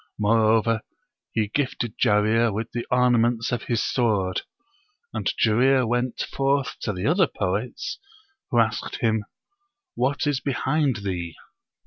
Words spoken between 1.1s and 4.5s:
he gifted Jarir with the ornaments of his sword;